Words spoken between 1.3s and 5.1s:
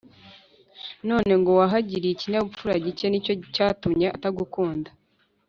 ngo wahagiriye ikinyabupfura gike, ni cyo cyatumye atagukunda’.